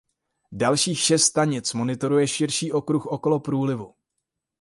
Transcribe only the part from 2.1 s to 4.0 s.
širší okruh okolo průlivu.